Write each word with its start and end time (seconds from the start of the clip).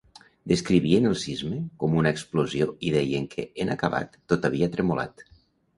Descrivien 0.51 1.09
el 1.09 1.17
sisme 1.25 1.59
com 1.83 1.95
una 2.01 2.15
explosió 2.17 2.69
i 2.89 2.93
deien 2.99 3.29
que, 3.35 3.49
en 3.65 3.75
acabat, 3.79 4.23
tot 4.35 4.51
havia 4.53 4.77
tremolat. 4.79 5.31